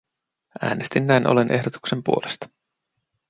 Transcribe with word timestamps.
Äänestin 0.61 1.07
näin 1.07 1.27
ollen 1.27 1.51
ehdotuksen 1.51 2.03
puolesta. 2.03 2.49